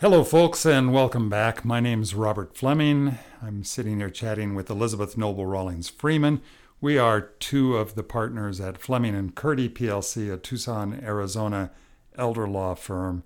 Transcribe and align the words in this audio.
Hello, 0.00 0.22
folks, 0.22 0.64
and 0.64 0.92
welcome 0.92 1.28
back. 1.28 1.64
My 1.64 1.80
name 1.80 2.02
is 2.02 2.14
Robert 2.14 2.56
Fleming. 2.56 3.18
I'm 3.42 3.64
sitting 3.64 3.98
here 3.98 4.10
chatting 4.10 4.54
with 4.54 4.70
Elizabeth 4.70 5.18
Noble 5.18 5.44
Rawlings 5.44 5.88
Freeman. 5.88 6.40
We 6.80 6.96
are 6.98 7.20
two 7.20 7.76
of 7.76 7.96
the 7.96 8.04
partners 8.04 8.60
at 8.60 8.78
Fleming 8.78 9.16
and 9.16 9.34
Curti 9.34 9.68
PLC, 9.68 10.32
a 10.32 10.36
Tucson, 10.36 11.00
Arizona 11.02 11.72
elder 12.14 12.46
law 12.46 12.76
firm. 12.76 13.24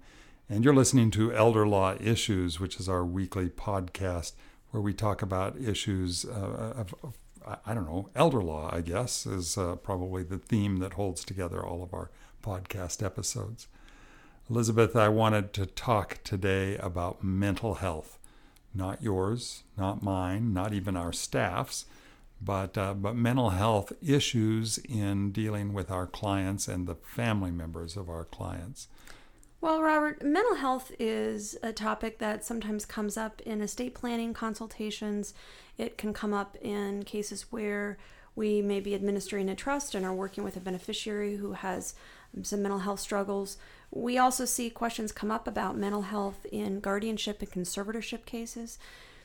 And 0.48 0.64
you're 0.64 0.72
listening 0.72 1.10
to 1.10 1.34
Elder 1.34 1.66
Law 1.66 1.94
Issues, 2.00 2.58
which 2.58 2.80
is 2.80 2.88
our 2.88 3.04
weekly 3.04 3.50
podcast 3.50 4.32
where 4.70 4.80
we 4.80 4.94
talk 4.94 5.20
about 5.20 5.60
issues 5.60 6.24
uh, 6.24 6.72
of, 6.74 6.94
of, 7.02 7.18
I 7.66 7.74
don't 7.74 7.84
know, 7.84 8.08
elder 8.14 8.42
law, 8.42 8.70
I 8.72 8.80
guess, 8.80 9.26
is 9.26 9.58
uh, 9.58 9.76
probably 9.76 10.22
the 10.22 10.38
theme 10.38 10.78
that 10.78 10.94
holds 10.94 11.22
together 11.22 11.62
all 11.62 11.82
of 11.82 11.92
our 11.92 12.10
podcast 12.42 13.04
episodes. 13.04 13.68
Elizabeth, 14.52 14.94
I 14.94 15.08
wanted 15.08 15.54
to 15.54 15.64
talk 15.64 16.18
today 16.24 16.76
about 16.76 17.24
mental 17.24 17.76
health. 17.76 18.18
Not 18.74 19.02
yours, 19.02 19.62
not 19.78 20.02
mine, 20.02 20.52
not 20.52 20.74
even 20.74 20.94
our 20.94 21.10
staff's, 21.10 21.86
but, 22.38 22.76
uh, 22.76 22.92
but 22.92 23.16
mental 23.16 23.48
health 23.48 23.94
issues 24.06 24.76
in 24.76 25.32
dealing 25.32 25.72
with 25.72 25.90
our 25.90 26.06
clients 26.06 26.68
and 26.68 26.86
the 26.86 26.96
family 26.96 27.50
members 27.50 27.96
of 27.96 28.10
our 28.10 28.26
clients. 28.26 28.88
Well, 29.62 29.80
Robert, 29.80 30.22
mental 30.22 30.56
health 30.56 30.92
is 30.98 31.56
a 31.62 31.72
topic 31.72 32.18
that 32.18 32.44
sometimes 32.44 32.84
comes 32.84 33.16
up 33.16 33.40
in 33.46 33.62
estate 33.62 33.94
planning 33.94 34.34
consultations. 34.34 35.32
It 35.78 35.96
can 35.96 36.12
come 36.12 36.34
up 36.34 36.58
in 36.60 37.04
cases 37.04 37.46
where 37.50 37.96
we 38.34 38.60
may 38.60 38.80
be 38.80 38.94
administering 38.94 39.48
a 39.48 39.54
trust 39.54 39.94
and 39.94 40.04
are 40.04 40.14
working 40.14 40.44
with 40.44 40.58
a 40.58 40.60
beneficiary 40.60 41.36
who 41.36 41.52
has 41.52 41.94
some 42.42 42.62
mental 42.62 42.80
health 42.80 43.00
struggles. 43.00 43.58
We 43.90 44.16
also 44.16 44.44
see 44.44 44.70
questions 44.70 45.12
come 45.12 45.30
up 45.30 45.46
about 45.46 45.76
mental 45.76 46.02
health 46.02 46.46
in 46.50 46.80
guardianship 46.80 47.40
and 47.40 47.50
conservatorship 47.50 48.24
cases. 48.24 48.78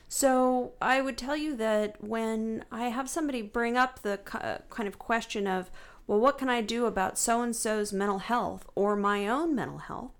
So 0.08 0.72
I 0.80 1.00
would 1.00 1.18
tell 1.18 1.36
you 1.36 1.56
that 1.56 2.02
when 2.02 2.64
I 2.72 2.88
have 2.88 3.08
somebody 3.10 3.42
bring 3.42 3.76
up 3.76 4.02
the 4.02 4.20
uh, 4.34 4.58
kind 4.70 4.88
of 4.88 4.98
question 4.98 5.46
of, 5.46 5.70
well, 6.06 6.18
what 6.18 6.38
can 6.38 6.48
I 6.48 6.62
do 6.62 6.86
about 6.86 7.18
so 7.18 7.42
and 7.42 7.54
so's 7.54 7.92
mental 7.92 8.18
health 8.18 8.66
or 8.74 8.96
my 8.96 9.28
own 9.28 9.54
mental 9.54 9.78
health? 9.78 10.12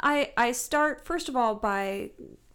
I, 0.00 0.32
I 0.36 0.52
start, 0.52 1.04
first 1.04 1.28
of 1.28 1.36
all, 1.36 1.54
by 1.54 2.10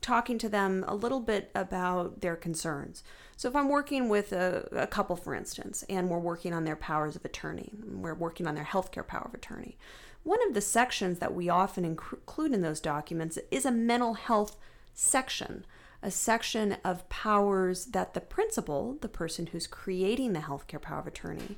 talking 0.07 0.37
to 0.37 0.47
them 0.47 0.85
a 0.87 0.95
little 0.95 1.19
bit 1.19 1.51
about 1.53 2.21
their 2.21 2.37
concerns. 2.37 3.03
So, 3.35 3.49
if 3.49 3.55
I'm 3.57 3.67
working 3.67 4.07
with 4.07 4.31
a, 4.31 4.67
a 4.71 4.87
couple, 4.87 5.17
for 5.17 5.35
instance, 5.35 5.83
and 5.89 6.09
we're 6.09 6.17
working 6.17 6.53
on 6.53 6.63
their 6.63 6.77
powers 6.77 7.17
of 7.17 7.25
attorney, 7.25 7.73
we're 7.85 8.13
working 8.13 8.47
on 8.47 8.55
their 8.55 8.63
healthcare 8.63 9.05
power 9.05 9.25
of 9.25 9.33
attorney, 9.33 9.77
one 10.23 10.39
of 10.47 10.53
the 10.53 10.61
sections 10.61 11.19
that 11.19 11.35
we 11.35 11.49
often 11.49 11.83
include 11.83 12.53
in 12.53 12.61
those 12.61 12.79
documents 12.79 13.37
is 13.51 13.65
a 13.65 13.71
mental 13.71 14.13
health 14.13 14.55
section, 14.93 15.65
a 16.01 16.09
section 16.09 16.77
of 16.85 17.07
powers 17.09 17.87
that 17.87 18.13
the 18.13 18.21
principal, 18.21 18.97
the 19.01 19.09
person 19.09 19.47
who's 19.47 19.67
creating 19.67 20.31
the 20.31 20.39
healthcare 20.39 20.81
power 20.81 20.99
of 20.99 21.07
attorney, 21.07 21.57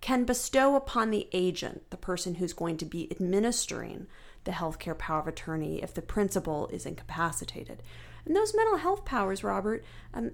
can 0.00 0.22
bestow 0.22 0.76
upon 0.76 1.10
the 1.10 1.26
agent, 1.32 1.90
the 1.90 1.96
person 1.96 2.36
who's 2.36 2.52
going 2.52 2.76
to 2.76 2.84
be 2.84 3.10
administering 3.10 4.06
the 4.44 4.52
healthcare 4.52 4.96
power 4.96 5.20
of 5.20 5.28
attorney 5.28 5.82
if 5.82 5.94
the 5.94 6.02
principal 6.02 6.68
is 6.68 6.86
incapacitated. 6.86 7.82
And 8.24 8.36
those 8.36 8.54
mental 8.54 8.78
health 8.78 9.04
powers, 9.04 9.42
Robert, 9.42 9.84
um, 10.12 10.32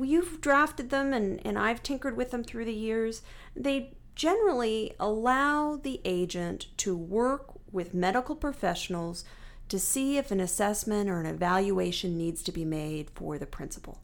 you've 0.00 0.40
drafted 0.40 0.90
them 0.90 1.12
and, 1.12 1.44
and 1.44 1.58
I've 1.58 1.82
tinkered 1.82 2.16
with 2.16 2.30
them 2.30 2.44
through 2.44 2.64
the 2.64 2.72
years. 2.72 3.22
They 3.54 3.94
generally 4.14 4.94
allow 5.00 5.76
the 5.76 6.00
agent 6.04 6.66
to 6.78 6.96
work 6.96 7.52
with 7.70 7.94
medical 7.94 8.36
professionals 8.36 9.24
to 9.68 9.78
see 9.78 10.18
if 10.18 10.30
an 10.30 10.40
assessment 10.40 11.08
or 11.08 11.20
an 11.20 11.26
evaluation 11.26 12.18
needs 12.18 12.42
to 12.42 12.52
be 12.52 12.64
made 12.64 13.10
for 13.10 13.38
the 13.38 13.46
principal. 13.46 14.02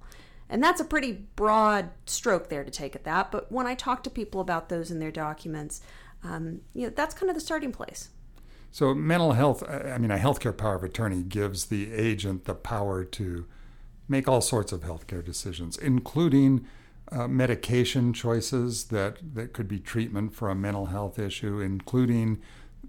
And 0.48 0.62
that's 0.62 0.80
a 0.80 0.84
pretty 0.84 1.12
broad 1.36 1.90
stroke 2.06 2.48
there 2.48 2.64
to 2.64 2.70
take 2.70 2.96
at 2.96 3.04
that. 3.04 3.30
But 3.30 3.52
when 3.52 3.66
I 3.66 3.74
talk 3.74 4.02
to 4.04 4.10
people 4.10 4.40
about 4.40 4.70
those 4.70 4.90
in 4.90 4.98
their 4.98 5.10
documents, 5.10 5.82
um, 6.24 6.62
you 6.72 6.86
know, 6.86 6.92
that's 6.94 7.14
kind 7.14 7.28
of 7.28 7.34
the 7.34 7.40
starting 7.40 7.72
place. 7.72 8.08
So, 8.70 8.94
mental 8.94 9.32
health, 9.32 9.62
I 9.68 9.98
mean, 9.98 10.10
a 10.10 10.18
healthcare 10.18 10.56
power 10.56 10.76
of 10.76 10.84
attorney 10.84 11.22
gives 11.22 11.66
the 11.66 11.92
agent 11.92 12.44
the 12.44 12.54
power 12.54 13.04
to 13.04 13.46
make 14.08 14.28
all 14.28 14.40
sorts 14.40 14.72
of 14.72 14.82
healthcare 14.82 15.24
decisions, 15.24 15.76
including 15.76 16.66
uh, 17.10 17.26
medication 17.26 18.12
choices 18.12 18.84
that, 18.84 19.16
that 19.34 19.52
could 19.52 19.68
be 19.68 19.78
treatment 19.78 20.34
for 20.34 20.50
a 20.50 20.54
mental 20.54 20.86
health 20.86 21.18
issue, 21.18 21.60
including 21.60 22.40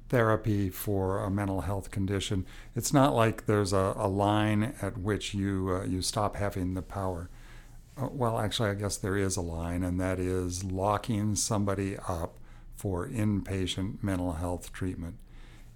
therapy 0.10 0.70
for 0.70 1.24
a 1.24 1.30
mental 1.30 1.62
health 1.62 1.92
condition. 1.92 2.46
It's 2.76 2.94
not 2.94 3.16
like 3.16 3.46
there's 3.46 3.74
a, 3.74 3.94
a 3.96 4.08
line 4.08 4.74
at 4.82 4.98
which 4.98 5.34
you, 5.34 5.80
uh, 5.82 5.86
you 5.86 6.02
stop 6.02 6.36
having 6.36 6.74
the 6.74 6.82
power. 6.82 7.30
Uh, 7.98 8.08
well, 8.12 8.40
actually, 8.40 8.70
I 8.70 8.76
guess 8.76 8.98
there 8.98 9.18
is 9.18 9.38
a 9.38 9.42
line, 9.42 9.84
and 9.84 10.00
that 10.00 10.20
is 10.20 10.64
locking 10.64 11.36
somebody 11.36 11.98
up 12.08 12.36
for 12.76 13.08
inpatient 13.08 14.04
mental 14.04 14.34
health 14.34 14.72
treatment. 14.74 15.16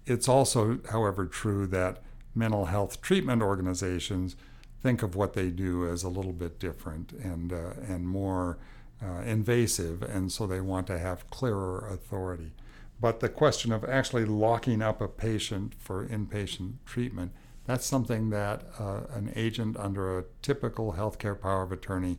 It's 0.06 0.28
also, 0.28 0.80
however, 0.92 1.26
true 1.26 1.68
that 1.68 2.02
mental 2.36 2.66
health 2.66 3.02
treatment 3.02 3.42
organizations 3.42 4.36
think 4.82 5.02
of 5.02 5.16
what 5.16 5.34
they 5.34 5.50
do 5.50 5.88
as 5.88 6.04
a 6.04 6.10
little 6.10 6.34
bit 6.34 6.60
different 6.60 7.14
and, 7.14 7.54
uh, 7.54 7.74
and 7.88 8.08
more 8.08 8.58
uh, 9.02 9.22
invasive, 9.22 10.02
and 10.02 10.32
so 10.32 10.46
they 10.46 10.62
want 10.62 10.88
to 10.88 11.00
have 11.00 11.30
clearer 11.30 11.88
authority. 11.90 12.52
But 13.00 13.20
the 13.20 13.30
question 13.30 13.72
of 13.72 13.84
actually 13.84 14.26
locking 14.26 14.82
up 14.82 15.02
a 15.02 15.08
patient 15.08 15.74
for 15.78 16.08
inpatient 16.08 16.76
treatment 16.86 17.34
that's 17.66 17.86
something 17.86 18.30
that 18.32 18.64
uh, 18.78 19.02
an 19.12 19.32
agent 19.36 19.78
under 19.78 20.20
a 20.20 20.26
typical 20.42 20.94
healthcare 20.94 21.40
power 21.40 21.64
of 21.64 21.72
attorney 21.72 22.18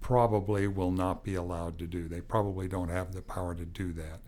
probably 0.00 0.66
will 0.66 0.90
not 0.90 1.24
be 1.24 1.34
allowed 1.34 1.78
to 1.78 1.86
do. 1.86 2.08
They 2.08 2.20
probably 2.20 2.68
don't 2.68 2.88
have 2.88 3.12
the 3.12 3.22
power 3.22 3.54
to 3.54 3.64
do 3.64 3.92
that. 3.92 4.20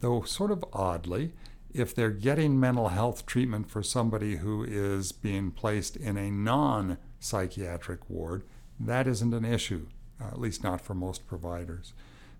Though, 0.00 0.22
sort 0.22 0.50
of 0.50 0.64
oddly, 0.72 1.32
if 1.74 1.94
they're 1.94 2.10
getting 2.10 2.58
mental 2.58 2.88
health 2.88 3.26
treatment 3.26 3.70
for 3.70 3.82
somebody 3.82 4.36
who 4.36 4.64
is 4.64 5.12
being 5.12 5.50
placed 5.50 5.96
in 5.96 6.16
a 6.16 6.30
non 6.30 6.98
psychiatric 7.18 8.08
ward, 8.08 8.44
that 8.78 9.06
isn't 9.06 9.34
an 9.34 9.44
issue, 9.44 9.86
uh, 10.20 10.28
at 10.28 10.40
least 10.40 10.64
not 10.64 10.80
for 10.80 10.94
most 10.94 11.26
providers. 11.26 11.92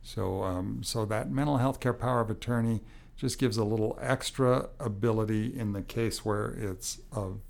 So, 0.02 0.42
um, 0.42 0.82
so 0.82 1.04
that 1.06 1.30
mental 1.30 1.58
health 1.58 1.80
care 1.80 1.92
power 1.92 2.20
of 2.20 2.30
attorney 2.30 2.80
just 3.16 3.38
gives 3.38 3.58
a 3.58 3.64
little 3.64 3.98
extra 4.00 4.70
ability 4.78 5.54
in 5.54 5.72
the 5.72 5.82
case 5.82 6.24
where 6.24 6.56
it's 6.58 7.00
of 7.12 7.40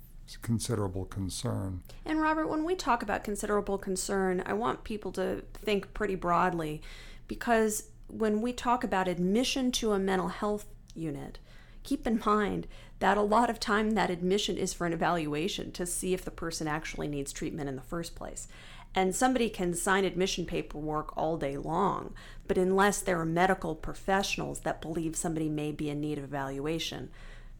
considerable 0.41 1.05
concern. 1.05 1.81
And 2.05 2.21
Robert, 2.21 2.47
when 2.47 2.63
we 2.63 2.75
talk 2.75 3.03
about 3.03 3.23
considerable 3.23 3.77
concern, 3.77 4.43
I 4.45 4.53
want 4.53 4.83
people 4.83 5.11
to 5.13 5.43
think 5.53 5.93
pretty 5.93 6.15
broadly 6.15 6.81
because 7.27 7.89
when 8.07 8.41
we 8.41 8.51
talk 8.51 8.83
about 8.83 9.07
admission 9.07 9.71
to 9.71 9.93
a 9.93 9.99
mental 9.99 10.27
health 10.27 10.65
unit, 10.93 11.39
keep 11.83 12.05
in 12.07 12.21
mind 12.25 12.67
that 12.99 13.17
a 13.17 13.21
lot 13.21 13.49
of 13.49 13.59
time 13.59 13.91
that 13.91 14.09
admission 14.09 14.57
is 14.57 14.73
for 14.73 14.85
an 14.85 14.93
evaluation 14.93 15.71
to 15.71 15.85
see 15.85 16.13
if 16.13 16.23
the 16.23 16.31
person 16.31 16.67
actually 16.67 17.07
needs 17.07 17.33
treatment 17.33 17.67
in 17.67 17.75
the 17.75 17.81
first 17.81 18.15
place. 18.15 18.47
And 18.93 19.15
somebody 19.15 19.49
can 19.49 19.73
sign 19.73 20.03
admission 20.03 20.45
paperwork 20.45 21.15
all 21.17 21.37
day 21.37 21.57
long, 21.57 22.13
but 22.47 22.57
unless 22.57 23.01
there 23.01 23.19
are 23.19 23.25
medical 23.25 23.73
professionals 23.73 24.61
that 24.61 24.81
believe 24.81 25.15
somebody 25.15 25.49
may 25.49 25.71
be 25.71 25.89
in 25.89 26.01
need 26.01 26.17
of 26.17 26.25
evaluation, 26.25 27.09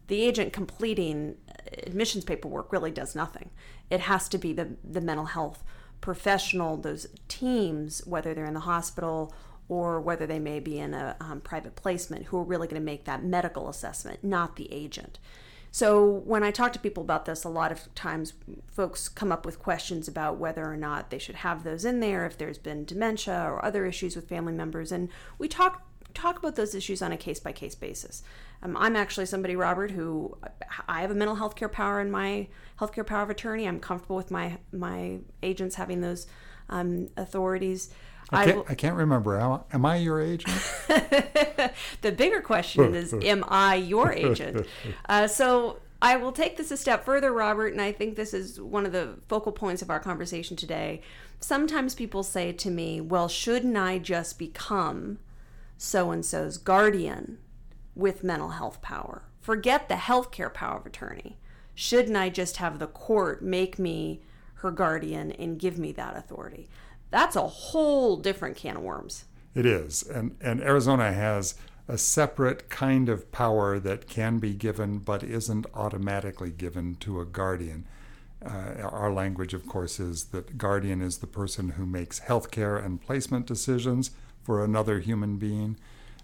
the 0.08 0.22
agent 0.22 0.52
completing 0.52 1.36
uh, 1.48 1.52
admissions 1.86 2.24
paperwork 2.24 2.70
really 2.70 2.90
does 2.90 3.14
nothing. 3.14 3.50
It 3.88 4.00
has 4.00 4.28
to 4.28 4.38
be 4.38 4.52
the, 4.52 4.76
the 4.84 5.00
mental 5.00 5.26
health 5.26 5.64
professional, 6.02 6.76
those 6.76 7.06
teams, 7.28 8.02
whether 8.06 8.34
they're 8.34 8.44
in 8.44 8.54
the 8.54 8.60
hospital 8.60 9.32
or 9.72 10.00
whether 10.00 10.26
they 10.26 10.38
may 10.38 10.60
be 10.60 10.78
in 10.78 10.92
a 10.94 11.16
um, 11.20 11.40
private 11.40 11.74
placement, 11.76 12.26
who 12.26 12.36
are 12.38 12.44
really 12.44 12.68
going 12.68 12.80
to 12.80 12.84
make 12.92 13.04
that 13.04 13.24
medical 13.24 13.68
assessment, 13.68 14.22
not 14.22 14.56
the 14.56 14.68
agent. 14.72 15.18
So 15.70 16.04
when 16.26 16.42
I 16.42 16.50
talk 16.50 16.74
to 16.74 16.78
people 16.78 17.02
about 17.02 17.24
this, 17.24 17.44
a 17.44 17.48
lot 17.48 17.72
of 17.72 17.94
times 17.94 18.34
folks 18.66 19.08
come 19.08 19.32
up 19.32 19.46
with 19.46 19.58
questions 19.58 20.06
about 20.06 20.36
whether 20.36 20.64
or 20.70 20.76
not 20.76 21.08
they 21.08 21.18
should 21.18 21.36
have 21.36 21.64
those 21.64 21.86
in 21.86 22.00
there, 22.00 22.26
if 22.26 22.36
there's 22.36 22.58
been 22.58 22.84
dementia 22.84 23.46
or 23.50 23.64
other 23.64 23.86
issues 23.86 24.14
with 24.14 24.28
family 24.28 24.52
members, 24.52 24.92
and 24.92 25.08
we 25.38 25.48
talk 25.48 25.74
talk 26.14 26.38
about 26.38 26.56
those 26.56 26.74
issues 26.74 27.00
on 27.00 27.10
a 27.10 27.16
case 27.16 27.40
by 27.40 27.52
case 27.52 27.74
basis. 27.74 28.22
Um, 28.62 28.76
I'm 28.76 28.96
actually 28.96 29.24
somebody, 29.24 29.56
Robert, 29.56 29.90
who 29.92 30.36
I 30.86 31.00
have 31.00 31.10
a 31.10 31.14
mental 31.14 31.36
health 31.36 31.56
care 31.56 31.70
power 31.70 32.02
in 32.02 32.10
my 32.10 32.48
healthcare 32.78 33.06
power 33.06 33.22
of 33.22 33.30
attorney. 33.30 33.66
I'm 33.66 33.80
comfortable 33.80 34.16
with 34.16 34.30
my 34.30 34.58
my 34.72 35.20
agents 35.42 35.76
having 35.76 36.02
those 36.02 36.26
um, 36.68 37.08
authorities. 37.16 37.90
I 38.30 38.44
can't, 38.46 38.70
I, 38.70 38.74
can't 38.74 38.96
remember. 38.96 39.38
Am, 39.38 39.60
am 39.72 39.84
I 39.84 39.96
your 39.96 40.20
agent? 40.20 40.54
the 42.00 42.12
bigger 42.12 42.40
question 42.40 42.94
is, 42.94 43.14
am 43.22 43.44
I 43.48 43.74
your 43.74 44.12
agent? 44.12 44.66
Uh, 45.08 45.26
so 45.26 45.80
I 46.00 46.16
will 46.16 46.32
take 46.32 46.56
this 46.56 46.70
a 46.70 46.76
step 46.76 47.04
further, 47.04 47.32
Robert, 47.32 47.72
and 47.72 47.80
I 47.80 47.92
think 47.92 48.16
this 48.16 48.34
is 48.34 48.60
one 48.60 48.86
of 48.86 48.92
the 48.92 49.18
focal 49.28 49.52
points 49.52 49.82
of 49.82 49.90
our 49.90 50.00
conversation 50.00 50.56
today. 50.56 51.00
Sometimes 51.40 51.94
people 51.94 52.22
say 52.22 52.52
to 52.52 52.70
me, 52.70 53.00
well, 53.00 53.28
shouldn't 53.28 53.76
I 53.76 53.98
just 53.98 54.38
become 54.38 55.18
so 55.76 56.10
and 56.10 56.24
so's 56.24 56.58
guardian 56.58 57.38
with 57.94 58.24
mental 58.24 58.50
health 58.50 58.82
power? 58.82 59.22
Forget 59.40 59.88
the 59.88 59.94
healthcare 59.94 60.52
power 60.52 60.78
of 60.78 60.86
attorney. 60.86 61.38
shouldn't 61.74 62.16
I 62.16 62.28
just 62.28 62.58
have 62.58 62.78
the 62.78 62.86
court 62.86 63.42
make 63.42 63.78
me 63.78 64.22
her 64.56 64.70
guardian 64.70 65.32
and 65.32 65.58
give 65.58 65.78
me 65.78 65.92
that 65.92 66.16
authority? 66.16 66.68
That's 67.12 67.36
a 67.36 67.46
whole 67.46 68.16
different 68.16 68.56
can 68.56 68.78
of 68.78 68.82
worms. 68.82 69.26
It 69.54 69.66
is. 69.66 70.02
And, 70.02 70.34
and 70.40 70.62
Arizona 70.62 71.12
has 71.12 71.54
a 71.86 71.98
separate 71.98 72.70
kind 72.70 73.10
of 73.10 73.30
power 73.30 73.78
that 73.78 74.08
can 74.08 74.38
be 74.38 74.54
given 74.54 74.98
but 74.98 75.22
isn't 75.22 75.66
automatically 75.74 76.50
given 76.50 76.94
to 76.96 77.20
a 77.20 77.26
guardian. 77.26 77.86
Uh, 78.44 78.80
our 78.82 79.12
language, 79.12 79.52
of 79.52 79.66
course, 79.66 80.00
is 80.00 80.24
that 80.26 80.56
guardian 80.56 81.02
is 81.02 81.18
the 81.18 81.26
person 81.26 81.70
who 81.70 81.84
makes 81.84 82.20
healthcare 82.20 82.82
and 82.82 83.00
placement 83.00 83.46
decisions 83.46 84.12
for 84.42 84.64
another 84.64 84.98
human 84.98 85.36
being, 85.36 85.76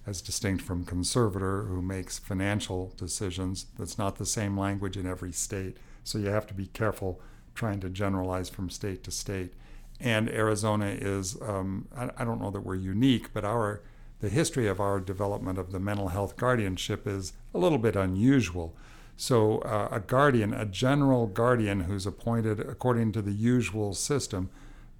as 0.06 0.22
distinct 0.22 0.64
from 0.64 0.86
conservator, 0.86 1.64
who 1.64 1.82
makes 1.82 2.18
financial 2.18 2.94
decisions. 2.96 3.66
That's 3.78 3.98
not 3.98 4.16
the 4.16 4.26
same 4.26 4.58
language 4.58 4.96
in 4.96 5.06
every 5.06 5.32
state, 5.32 5.76
so 6.02 6.18
you 6.18 6.28
have 6.28 6.46
to 6.46 6.54
be 6.54 6.66
careful 6.66 7.20
trying 7.54 7.80
to 7.80 7.90
generalize 7.90 8.48
from 8.48 8.70
state 8.70 9.04
to 9.04 9.10
state. 9.10 9.52
And 10.00 10.28
Arizona 10.28 10.86
is, 10.86 11.40
um, 11.42 11.88
I, 11.96 12.10
I 12.18 12.24
don't 12.24 12.40
know 12.40 12.50
that 12.50 12.60
we're 12.60 12.76
unique, 12.76 13.32
but 13.32 13.44
our 13.44 13.82
the 14.20 14.28
history 14.28 14.66
of 14.66 14.80
our 14.80 14.98
development 14.98 15.58
of 15.58 15.70
the 15.70 15.78
mental 15.78 16.08
health 16.08 16.36
guardianship 16.36 17.06
is 17.06 17.34
a 17.54 17.58
little 17.58 17.78
bit 17.78 17.94
unusual. 17.94 18.76
So, 19.16 19.58
uh, 19.58 19.88
a 19.90 20.00
guardian, 20.00 20.52
a 20.52 20.64
general 20.64 21.26
guardian 21.26 21.82
who's 21.82 22.06
appointed 22.06 22.60
according 22.60 23.12
to 23.12 23.22
the 23.22 23.32
usual 23.32 23.94
system, 23.94 24.50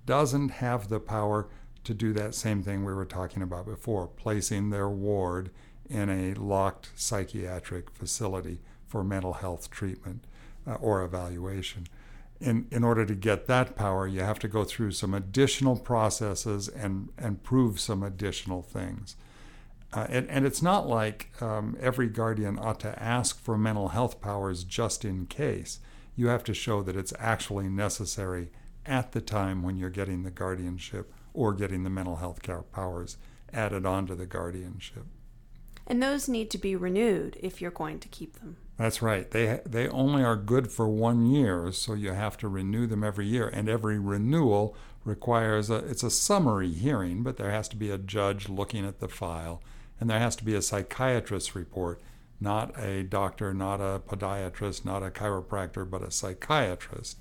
doesn't 0.07 0.49
have 0.49 0.89
the 0.89 1.01
power 1.01 1.49
to 1.85 1.95
do 1.95 2.13
that 2.13 2.35
same 2.35 2.63
thing 2.63 2.85
we 2.85 2.93
were 2.93 3.05
talking 3.05 3.43
about 3.43 3.67
before, 3.67 4.07
placing 4.07 4.71
their 4.71 4.89
ward 4.89 5.51
in 5.89 6.09
a 6.09 6.35
locked 6.35 6.91
psychiatric 6.95 7.91
facility 7.91 8.59
for 8.87 9.05
mental 9.05 9.35
health 9.35 9.71
treatment 9.71 10.25
uh, 10.67 10.75
or 10.75 11.03
evaluation. 11.03 11.87
In, 12.41 12.69
in 12.71 12.85
order 12.85 13.05
to 13.05 13.17
get 13.17 13.47
that 13.49 13.75
power, 13.75 14.07
you 14.07 14.21
have 14.21 14.39
to 14.41 14.49
go 14.49 14.63
through 14.63 14.93
some 14.93 15.13
additional 15.13 15.77
processes 15.77 16.69
and, 16.69 17.09
and 17.19 17.43
prove 17.43 17.81
some 17.81 18.05
additional 18.05 18.63
things. 18.63 19.17
Uh, 19.93 20.07
and, 20.09 20.29
and, 20.29 20.47
it's 20.47 20.63
not 20.63 20.87
like 20.87 21.31
um, 21.41 21.77
every 21.81 22.09
guardian 22.09 22.59
ought 22.59 22.79
to 22.79 23.03
ask 23.03 23.43
for 23.43 23.57
mental 23.57 23.89
health 23.89 24.21
powers 24.21 24.63
just 24.63 25.05
in 25.05 25.27
case. 25.27 25.81
You 26.15 26.29
have 26.29 26.45
to 26.45 26.55
show 26.55 26.83
that 26.83 26.95
it's 26.95 27.15
actually 27.19 27.69
necessary 27.71 28.51
at 28.85 29.13
the 29.13 29.21
time 29.21 29.63
when 29.63 29.77
you're 29.77 29.89
getting 29.89 30.23
the 30.23 30.31
guardianship 30.31 31.13
or 31.33 31.55
getting 31.55 31.85
the 31.85 31.91
mental 31.91 32.17
health 32.17 32.43
care 32.43 32.63
powers 32.63 33.17
added 33.53 33.87
onto 33.87 34.15
the 34.15 34.27
guardianship. 34.27 35.07
And 35.89 36.03
those 36.03 36.29
need 36.29 36.51
to 36.51 36.59
be 36.59 36.77
renewed 36.77 37.37
if 37.41 37.61
you're 37.61 37.71
going 37.73 37.99
to 38.01 38.09
keep 38.09 38.39
them. 38.39 38.59
That's 38.77 39.03
right. 39.03 39.29
They 39.29 39.61
they 39.67 39.89
only 39.89 40.23
are 40.23 40.37
good 40.37 40.71
for 40.71 40.87
one 40.87 41.27
year, 41.27 41.73
so 41.73 41.95
you 41.95 42.13
have 42.13 42.37
to 42.39 42.49
renew 42.49 42.87
them 42.87 43.03
every 43.03 43.27
year, 43.27 43.49
and 43.49 43.69
every 43.69 43.99
renewal 43.99 44.77
requires 45.05 45.69
a 45.69 45.77
it's 45.77 46.05
a 46.05 46.11
summary 46.11 46.73
hearing, 46.73 47.25
but 47.25 47.39
there 47.39 47.51
has 47.51 47.67
to 47.71 47.77
be 47.77 47.91
a 47.91 47.99
judge 47.99 48.49
looking 48.49 48.87
at 48.87 49.01
the 49.01 49.09
file 49.09 49.61
and 50.01 50.09
there 50.09 50.19
has 50.19 50.37
to 50.37 50.45
be 50.45 50.55
a 50.55 50.63
psychiatrist 50.63 51.55
report, 51.55 52.01
not 52.41 52.79
a 52.79 53.03
doctor, 53.03 53.53
not 53.53 53.81
a 53.81 54.01
podiatrist, 54.07 54.85
not 54.85 55.03
a 55.03 55.11
chiropractor, 55.11 55.89
but 55.89 56.03
a 56.03 56.11
psychiatrist 56.11 57.19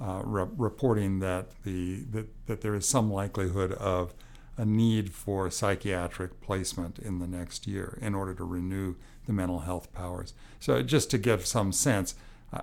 uh, 0.00 0.20
re- 0.24 0.46
reporting 0.56 1.20
that 1.20 1.46
the 1.64 2.04
that, 2.10 2.46
that 2.46 2.60
there 2.60 2.74
is 2.74 2.86
some 2.86 3.10
likelihood 3.10 3.72
of 3.72 4.14
a 4.60 4.64
need 4.66 5.10
for 5.10 5.50
psychiatric 5.50 6.38
placement 6.42 6.98
in 6.98 7.18
the 7.18 7.26
next 7.26 7.66
year 7.66 7.98
in 8.02 8.14
order 8.14 8.34
to 8.34 8.44
renew 8.44 8.94
the 9.26 9.32
mental 9.32 9.60
health 9.60 9.90
powers. 9.94 10.34
So 10.58 10.82
just 10.82 11.10
to 11.12 11.18
give 11.18 11.46
some 11.46 11.72
sense, 11.72 12.14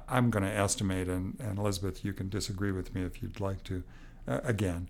I'm 0.07 0.29
going 0.29 0.43
to 0.43 0.51
estimate, 0.51 1.07
and, 1.07 1.39
and 1.39 1.57
Elizabeth, 1.57 2.05
you 2.05 2.13
can 2.13 2.29
disagree 2.29 2.71
with 2.71 2.93
me 2.93 3.01
if 3.01 3.23
you'd 3.23 3.39
like 3.39 3.63
to. 3.63 3.83
Uh, 4.27 4.41
again, 4.43 4.89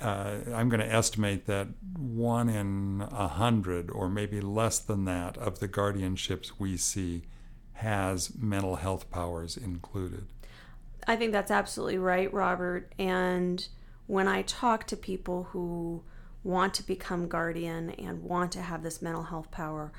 uh, 0.00 0.36
I'm 0.54 0.70
going 0.70 0.80
to 0.80 0.90
estimate 0.90 1.44
that 1.44 1.68
one 1.94 2.48
in 2.48 3.06
a 3.10 3.28
hundred, 3.28 3.90
or 3.90 4.08
maybe 4.08 4.40
less 4.40 4.78
than 4.78 5.04
that, 5.04 5.36
of 5.36 5.58
the 5.58 5.68
guardianships 5.68 6.52
we 6.58 6.78
see 6.78 7.24
has 7.74 8.34
mental 8.34 8.76
health 8.76 9.10
powers 9.10 9.58
included. 9.58 10.24
I 11.06 11.16
think 11.16 11.32
that's 11.32 11.50
absolutely 11.50 11.98
right, 11.98 12.32
Robert. 12.32 12.94
And 12.98 13.68
when 14.06 14.26
I 14.26 14.40
talk 14.40 14.86
to 14.86 14.96
people 14.96 15.48
who 15.50 16.02
want 16.46 16.72
to 16.74 16.86
become 16.86 17.26
guardian 17.26 17.90
and 17.90 18.22
want 18.22 18.52
to 18.52 18.62
have 18.62 18.82
this 18.82 19.02
mental 19.02 19.24
health 19.24 19.50
power, 19.50 19.92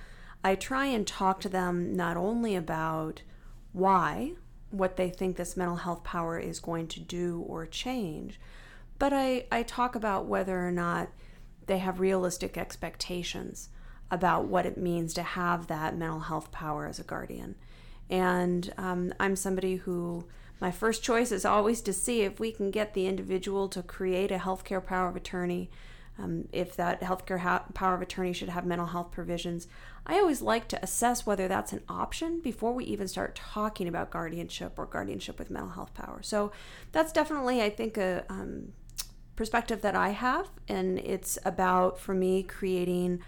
I 0.43 0.55
try 0.55 0.85
and 0.85 1.05
talk 1.05 1.41
to 1.41 1.49
them 1.49 1.93
not 1.95 2.15
only 2.15 2.55
about 2.55 3.21
why, 3.73 4.31
what 4.71 4.95
they 4.95 5.09
think 5.09 5.35
this 5.35 5.57
mental 5.57 5.75
health 5.75 6.03
power 6.03 6.39
is 6.39 6.59
going 6.59 6.87
to 6.87 7.01
do 7.01 7.43
or 7.47 7.65
change, 7.65 8.39
but 8.97 9.11
I, 9.11 9.45
I 9.51 9.63
talk 9.63 9.93
about 9.95 10.25
whether 10.25 10.65
or 10.65 10.71
not 10.71 11.09
they 11.67 11.79
have 11.79 11.99
realistic 11.99 12.57
expectations 12.57 13.69
about 14.09 14.45
what 14.45 14.65
it 14.65 14.77
means 14.77 15.13
to 15.15 15.23
have 15.23 15.67
that 15.67 15.97
mental 15.97 16.21
health 16.21 16.49
power 16.51 16.87
as 16.87 16.97
a 16.97 17.03
guardian. 17.03 17.55
And 18.09 18.73
um, 18.77 19.13
I'm 19.19 19.35
somebody 19.35 19.75
who, 19.75 20.25
my 20.61 20.71
first 20.71 21.03
choice 21.03 21.33
is 21.33 21.43
always 21.43 21.81
to 21.81 21.91
see 21.91 22.21
if 22.21 22.39
we 22.39 22.53
can 22.53 22.71
get 22.71 22.93
the 22.93 23.05
individual 23.05 23.67
to 23.67 23.83
create 23.83 24.31
a 24.31 24.37
healthcare 24.37 24.83
power 24.83 25.09
of 25.09 25.17
attorney. 25.17 25.69
Um, 26.19 26.47
if 26.51 26.75
that 26.77 27.01
healthcare 27.01 27.39
ha- 27.39 27.65
power 27.73 27.93
of 27.93 28.01
attorney 28.01 28.33
should 28.33 28.49
have 28.49 28.65
mental 28.65 28.87
health 28.87 29.11
provisions, 29.11 29.67
I 30.05 30.15
always 30.15 30.41
like 30.41 30.67
to 30.69 30.83
assess 30.83 31.25
whether 31.25 31.47
that's 31.47 31.73
an 31.73 31.83
option 31.87 32.39
before 32.39 32.73
we 32.73 32.85
even 32.85 33.07
start 33.07 33.35
talking 33.35 33.87
about 33.87 34.09
guardianship 34.09 34.73
or 34.77 34.85
guardianship 34.85 35.37
with 35.37 35.51
mental 35.51 35.71
health 35.71 35.93
power. 35.93 36.21
So 36.23 36.51
that's 36.91 37.11
definitely, 37.11 37.61
I 37.61 37.69
think, 37.69 37.97
a 37.97 38.25
um, 38.29 38.73
perspective 39.35 39.81
that 39.81 39.95
I 39.95 40.09
have, 40.09 40.49
and 40.67 40.97
it's 40.99 41.37
about, 41.45 41.99
for 41.99 42.15
me, 42.15 42.41
creating 42.41 43.21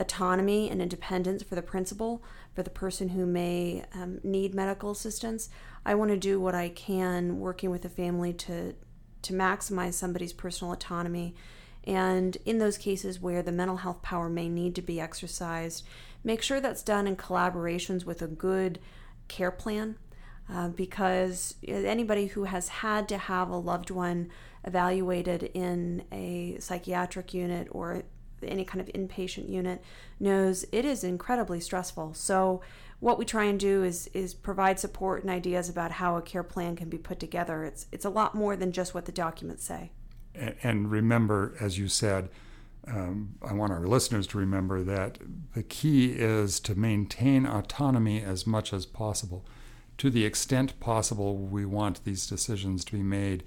autonomy 0.00 0.68
and 0.68 0.82
independence 0.82 1.42
for 1.42 1.54
the 1.54 1.62
principal, 1.62 2.22
for 2.54 2.62
the 2.62 2.70
person 2.70 3.10
who 3.10 3.24
may 3.24 3.84
um, 3.94 4.18
need 4.24 4.54
medical 4.54 4.90
assistance. 4.90 5.48
I 5.86 5.94
want 5.94 6.10
to 6.10 6.16
do 6.16 6.40
what 6.40 6.54
I 6.54 6.70
can 6.70 7.38
working 7.38 7.70
with 7.70 7.82
the 7.82 7.88
family 7.88 8.32
to 8.34 8.74
to 9.22 9.32
maximize 9.32 9.92
somebody's 9.92 10.32
personal 10.32 10.72
autonomy. 10.72 11.36
And 11.84 12.36
in 12.44 12.58
those 12.58 12.78
cases 12.78 13.20
where 13.20 13.42
the 13.42 13.52
mental 13.52 13.78
health 13.78 14.02
power 14.02 14.28
may 14.28 14.48
need 14.48 14.74
to 14.76 14.82
be 14.82 15.00
exercised, 15.00 15.84
make 16.22 16.42
sure 16.42 16.60
that's 16.60 16.82
done 16.82 17.06
in 17.06 17.16
collaborations 17.16 18.04
with 18.04 18.22
a 18.22 18.28
good 18.28 18.78
care 19.28 19.50
plan. 19.50 19.96
Uh, 20.52 20.68
because 20.68 21.54
anybody 21.66 22.26
who 22.26 22.44
has 22.44 22.68
had 22.68 23.08
to 23.08 23.16
have 23.16 23.48
a 23.48 23.56
loved 23.56 23.90
one 23.90 24.28
evaluated 24.64 25.44
in 25.54 26.04
a 26.12 26.56
psychiatric 26.58 27.32
unit 27.32 27.68
or 27.70 28.02
any 28.42 28.64
kind 28.64 28.80
of 28.80 28.92
inpatient 28.92 29.48
unit 29.48 29.82
knows 30.18 30.64
it 30.72 30.84
is 30.84 31.04
incredibly 31.04 31.60
stressful. 31.60 32.12
So 32.14 32.60
what 33.00 33.18
we 33.18 33.24
try 33.24 33.44
and 33.44 33.58
do 33.58 33.82
is 33.82 34.08
is 34.08 34.34
provide 34.34 34.78
support 34.78 35.22
and 35.22 35.30
ideas 35.30 35.68
about 35.68 35.92
how 35.92 36.16
a 36.16 36.22
care 36.22 36.42
plan 36.42 36.76
can 36.76 36.88
be 36.88 36.98
put 36.98 37.18
together. 37.18 37.64
It's 37.64 37.86
it's 37.92 38.04
a 38.04 38.10
lot 38.10 38.34
more 38.34 38.56
than 38.56 38.72
just 38.72 38.94
what 38.94 39.06
the 39.06 39.12
documents 39.12 39.64
say. 39.64 39.92
And 40.34 40.90
remember, 40.90 41.54
as 41.60 41.78
you 41.78 41.88
said, 41.88 42.28
um, 42.86 43.34
I 43.42 43.52
want 43.52 43.72
our 43.72 43.86
listeners 43.86 44.26
to 44.28 44.38
remember 44.38 44.82
that 44.82 45.18
the 45.54 45.62
key 45.62 46.12
is 46.12 46.58
to 46.60 46.74
maintain 46.74 47.46
autonomy 47.46 48.22
as 48.22 48.46
much 48.46 48.72
as 48.72 48.86
possible. 48.86 49.44
To 49.98 50.10
the 50.10 50.24
extent 50.24 50.80
possible, 50.80 51.36
we 51.36 51.64
want 51.64 52.04
these 52.04 52.26
decisions 52.26 52.84
to 52.86 52.92
be 52.92 53.02
made 53.02 53.44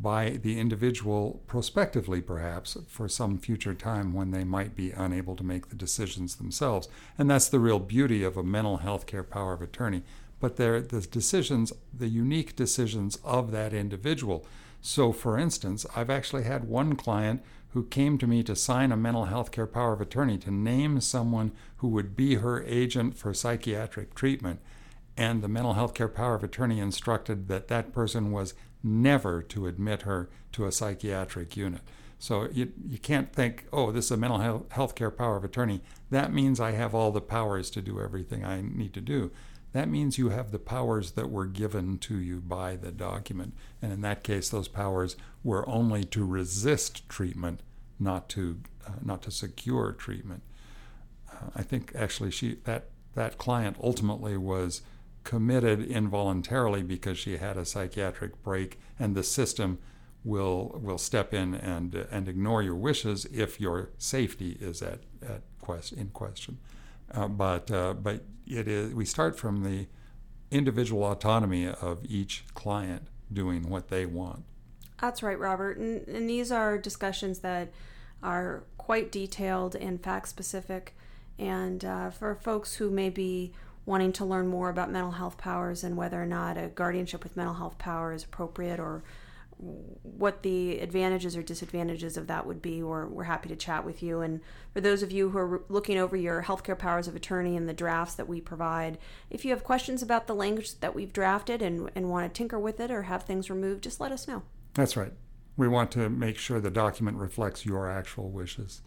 by 0.00 0.38
the 0.42 0.60
individual 0.60 1.42
prospectively, 1.48 2.20
perhaps, 2.20 2.76
for 2.86 3.08
some 3.08 3.36
future 3.36 3.74
time 3.74 4.12
when 4.14 4.30
they 4.30 4.44
might 4.44 4.76
be 4.76 4.92
unable 4.92 5.34
to 5.34 5.42
make 5.42 5.68
the 5.68 5.74
decisions 5.74 6.36
themselves. 6.36 6.88
And 7.16 7.28
that's 7.28 7.48
the 7.48 7.58
real 7.58 7.80
beauty 7.80 8.22
of 8.22 8.36
a 8.36 8.44
mental 8.44 8.76
health 8.76 9.06
care 9.06 9.24
power 9.24 9.54
of 9.54 9.62
attorney. 9.62 10.04
But 10.38 10.56
they're 10.56 10.80
the 10.80 11.00
decisions, 11.00 11.72
the 11.92 12.06
unique 12.06 12.54
decisions 12.54 13.18
of 13.24 13.50
that 13.50 13.72
individual. 13.72 14.46
So, 14.80 15.12
for 15.12 15.38
instance, 15.38 15.86
I've 15.96 16.10
actually 16.10 16.44
had 16.44 16.68
one 16.68 16.94
client 16.96 17.42
who 17.70 17.84
came 17.84 18.16
to 18.18 18.26
me 18.26 18.42
to 18.44 18.56
sign 18.56 18.92
a 18.92 18.96
mental 18.96 19.26
health 19.26 19.50
care 19.50 19.66
power 19.66 19.92
of 19.92 20.00
attorney 20.00 20.38
to 20.38 20.50
name 20.50 21.00
someone 21.00 21.52
who 21.78 21.88
would 21.88 22.16
be 22.16 22.36
her 22.36 22.62
agent 22.64 23.16
for 23.16 23.34
psychiatric 23.34 24.14
treatment. 24.14 24.60
And 25.16 25.42
the 25.42 25.48
mental 25.48 25.74
health 25.74 25.94
care 25.94 26.08
power 26.08 26.34
of 26.34 26.44
attorney 26.44 26.78
instructed 26.78 27.48
that 27.48 27.68
that 27.68 27.92
person 27.92 28.30
was 28.30 28.54
never 28.82 29.42
to 29.42 29.66
admit 29.66 30.02
her 30.02 30.30
to 30.52 30.64
a 30.64 30.72
psychiatric 30.72 31.56
unit. 31.56 31.80
So 32.18 32.48
you, 32.52 32.72
you 32.88 32.98
can't 32.98 33.32
think, 33.32 33.66
oh, 33.72 33.92
this 33.92 34.06
is 34.06 34.10
a 34.12 34.16
mental 34.16 34.66
health 34.70 34.94
care 34.94 35.10
power 35.10 35.36
of 35.36 35.44
attorney. 35.44 35.82
That 36.10 36.32
means 36.32 36.58
I 36.58 36.72
have 36.72 36.94
all 36.94 37.12
the 37.12 37.20
powers 37.20 37.70
to 37.70 37.82
do 37.82 38.00
everything 38.00 38.44
I 38.44 38.60
need 38.60 38.92
to 38.94 39.00
do. 39.00 39.30
That 39.72 39.88
means 39.88 40.18
you 40.18 40.30
have 40.30 40.50
the 40.50 40.58
powers 40.58 41.12
that 41.12 41.30
were 41.30 41.46
given 41.46 41.98
to 41.98 42.18
you 42.18 42.40
by 42.40 42.76
the 42.76 42.90
document. 42.90 43.54
And 43.82 43.92
in 43.92 44.00
that 44.00 44.22
case, 44.22 44.48
those 44.48 44.68
powers 44.68 45.16
were 45.44 45.68
only 45.68 46.04
to 46.04 46.24
resist 46.24 47.08
treatment, 47.08 47.60
not 47.98 48.28
to, 48.30 48.60
uh, 48.86 48.92
not 49.02 49.22
to 49.22 49.30
secure 49.30 49.92
treatment. 49.92 50.42
Uh, 51.30 51.50
I 51.54 51.62
think 51.62 51.92
actually 51.94 52.30
she, 52.30 52.56
that, 52.64 52.86
that 53.14 53.36
client 53.36 53.76
ultimately 53.82 54.36
was 54.36 54.82
committed 55.24 55.82
involuntarily 55.82 56.82
because 56.82 57.18
she 57.18 57.36
had 57.36 57.58
a 57.58 57.66
psychiatric 57.66 58.42
break, 58.42 58.78
and 58.98 59.14
the 59.14 59.22
system 59.22 59.78
will 60.24 60.78
will 60.82 60.98
step 60.98 61.32
in 61.32 61.54
and 61.54 61.94
and 62.10 62.28
ignore 62.28 62.62
your 62.62 62.74
wishes 62.74 63.26
if 63.26 63.60
your 63.60 63.90
safety 63.98 64.56
is 64.60 64.82
at, 64.82 65.00
at 65.22 65.42
quest, 65.60 65.92
in 65.92 66.08
question. 66.08 66.58
Uh, 67.12 67.28
but 67.28 67.70
uh, 67.70 67.94
but 67.94 68.22
it 68.46 68.68
is 68.68 68.94
we 68.94 69.04
start 69.04 69.38
from 69.38 69.62
the 69.62 69.86
individual 70.50 71.04
autonomy 71.04 71.66
of 71.68 72.04
each 72.04 72.44
client 72.54 73.08
doing 73.32 73.68
what 73.68 73.88
they 73.88 74.06
want. 74.06 74.44
That's 75.00 75.22
right, 75.22 75.38
Robert. 75.38 75.78
And, 75.78 76.06
and 76.08 76.28
these 76.28 76.50
are 76.50 76.78
discussions 76.78 77.40
that 77.40 77.68
are 78.22 78.64
quite 78.76 79.12
detailed 79.12 79.76
and 79.76 80.02
fact 80.02 80.28
specific. 80.28 80.96
And 81.38 81.84
uh, 81.84 82.10
for 82.10 82.34
folks 82.34 82.76
who 82.76 82.90
may 82.90 83.10
be 83.10 83.52
wanting 83.86 84.12
to 84.12 84.24
learn 84.24 84.48
more 84.48 84.68
about 84.68 84.90
mental 84.90 85.12
health 85.12 85.38
powers 85.38 85.84
and 85.84 85.96
whether 85.96 86.20
or 86.20 86.26
not 86.26 86.58
a 86.58 86.68
guardianship 86.68 87.22
with 87.22 87.36
mental 87.36 87.54
health 87.54 87.78
power 87.78 88.12
is 88.12 88.24
appropriate 88.24 88.80
or 88.80 89.02
what 89.58 90.42
the 90.42 90.78
advantages 90.78 91.36
or 91.36 91.42
disadvantages 91.42 92.16
of 92.16 92.26
that 92.28 92.46
would 92.46 92.62
be, 92.62 92.80
or 92.80 93.06
we're 93.06 93.24
happy 93.24 93.48
to 93.48 93.56
chat 93.56 93.84
with 93.84 94.02
you. 94.02 94.20
And 94.20 94.40
for 94.72 94.80
those 94.80 95.02
of 95.02 95.10
you 95.10 95.30
who 95.30 95.38
are 95.38 95.62
looking 95.68 95.98
over 95.98 96.16
your 96.16 96.44
healthcare 96.44 96.78
powers 96.78 97.08
of 97.08 97.16
attorney 97.16 97.56
and 97.56 97.68
the 97.68 97.72
drafts 97.72 98.14
that 98.14 98.28
we 98.28 98.40
provide, 98.40 98.98
if 99.30 99.44
you 99.44 99.50
have 99.50 99.64
questions 99.64 100.02
about 100.02 100.26
the 100.26 100.34
language 100.34 100.78
that 100.80 100.94
we've 100.94 101.12
drafted 101.12 101.60
and, 101.60 101.90
and 101.94 102.08
want 102.08 102.32
to 102.32 102.36
tinker 102.36 102.58
with 102.58 102.78
it 102.78 102.90
or 102.90 103.02
have 103.02 103.24
things 103.24 103.50
removed, 103.50 103.82
just 103.82 104.00
let 104.00 104.12
us 104.12 104.28
know. 104.28 104.42
That's 104.74 104.96
right. 104.96 105.12
We 105.56 105.66
want 105.66 105.90
to 105.92 106.08
make 106.08 106.38
sure 106.38 106.60
the 106.60 106.70
document 106.70 107.16
reflects 107.16 107.66
your 107.66 107.90
actual 107.90 108.30
wishes. 108.30 108.82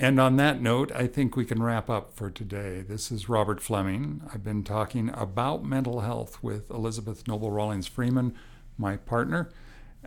And 0.00 0.20
on 0.20 0.36
that 0.36 0.60
note, 0.60 0.92
I 0.92 1.08
think 1.08 1.36
we 1.36 1.44
can 1.44 1.60
wrap 1.60 1.90
up 1.90 2.14
for 2.14 2.30
today. 2.30 2.82
This 2.82 3.10
is 3.10 3.28
Robert 3.28 3.60
Fleming. 3.60 4.22
I've 4.32 4.44
been 4.44 4.62
talking 4.62 5.10
about 5.12 5.64
mental 5.64 6.00
health 6.00 6.42
with 6.42 6.70
Elizabeth 6.70 7.26
Noble 7.26 7.50
Rawlings 7.50 7.88
Freeman, 7.88 8.34
my 8.76 8.96
partner. 8.96 9.50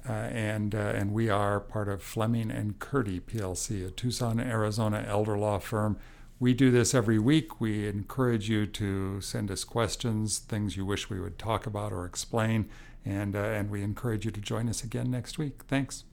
Uh, 0.07 0.11
and 0.11 0.73
uh, 0.73 0.77
and 0.77 1.11
we 1.11 1.29
are 1.29 1.59
part 1.59 1.87
of 1.89 2.01
Fleming 2.01 2.49
and 2.49 2.79
Curti 2.79 3.21
PLC, 3.21 3.85
a 3.85 3.91
Tucson, 3.91 4.39
Arizona 4.39 5.03
elder 5.07 5.37
law 5.37 5.59
firm. 5.59 5.97
We 6.39 6.53
do 6.53 6.71
this 6.71 6.95
every 6.95 7.19
week. 7.19 7.61
We 7.61 7.87
encourage 7.87 8.49
you 8.49 8.65
to 8.65 9.21
send 9.21 9.51
us 9.51 9.63
questions, 9.63 10.39
things 10.39 10.75
you 10.75 10.85
wish 10.85 11.09
we 11.09 11.19
would 11.19 11.37
talk 11.37 11.67
about 11.67 11.91
or 11.91 12.05
explain, 12.05 12.67
and 13.05 13.35
uh, 13.35 13.39
and 13.39 13.69
we 13.69 13.83
encourage 13.83 14.25
you 14.25 14.31
to 14.31 14.41
join 14.41 14.69
us 14.69 14.83
again 14.83 15.11
next 15.11 15.37
week. 15.37 15.61
Thanks. 15.67 16.05